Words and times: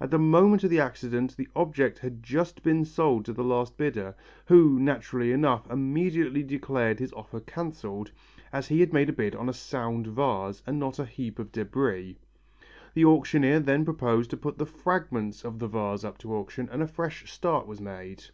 At 0.00 0.10
the 0.10 0.18
moment 0.18 0.64
of 0.64 0.70
the 0.70 0.80
accident 0.80 1.36
the 1.36 1.50
object 1.54 1.98
had 1.98 2.22
just 2.22 2.62
been 2.62 2.86
sold 2.86 3.26
to 3.26 3.34
the 3.34 3.44
last 3.44 3.76
bidder, 3.76 4.14
who 4.46 4.80
naturally 4.80 5.32
enough, 5.32 5.70
immediately 5.70 6.42
declared 6.42 6.98
his 6.98 7.12
offer 7.12 7.40
cancelled, 7.40 8.10
as 8.54 8.68
he 8.68 8.80
had 8.80 8.94
made 8.94 9.10
a 9.10 9.12
bid 9.12 9.36
on 9.36 9.50
a 9.50 9.52
sound 9.52 10.06
vase 10.06 10.62
and 10.66 10.78
not 10.80 10.98
a 10.98 11.04
heap 11.04 11.38
of 11.38 11.52
debris. 11.52 12.16
The 12.94 13.04
auctioneer 13.04 13.60
then 13.60 13.84
proposed 13.84 14.30
to 14.30 14.38
put 14.38 14.56
the 14.56 14.64
fragments 14.64 15.44
of 15.44 15.58
the 15.58 15.68
vase 15.68 16.04
up 16.04 16.16
to 16.20 16.34
auction 16.34 16.70
and 16.72 16.82
a 16.82 16.86
fresh 16.86 17.30
start 17.30 17.66
was 17.66 17.78
made. 17.78 18.24